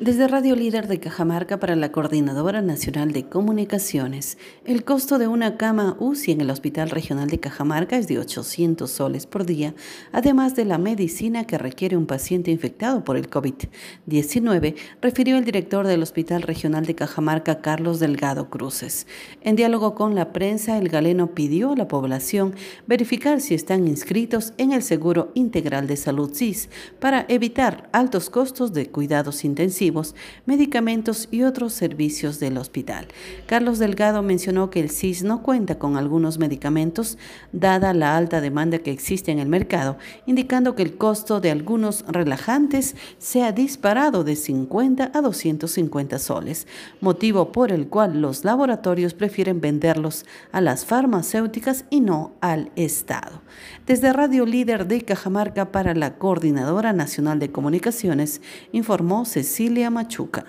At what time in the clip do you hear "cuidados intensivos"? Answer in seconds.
28.90-29.83